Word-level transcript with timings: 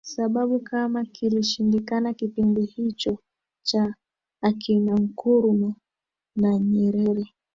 sababu 0.03 0.59
kama 0.59 1.05
kilishindikana 1.05 2.13
kipindi 2.13 2.65
hicho 2.65 3.17
cha 3.65 3.95
akina 4.41 4.95
nkurumah 4.95 5.75
na 6.35 6.59
nyerere 6.59 7.33